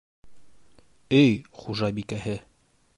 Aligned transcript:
Өй 1.19 1.29
хужабикәһе. 1.61 2.39